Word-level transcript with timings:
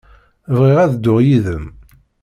Bɣiɣ 0.57 0.77
ad 0.79 0.91
dduɣ 0.95 1.19
yid-m. 1.27 1.65